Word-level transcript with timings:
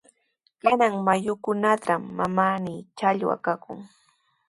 Kanan 0.61 0.93
mayukunatraw 1.05 2.01
mananami 2.17 2.75
challwa 2.97 3.35
kanku. 3.45 3.73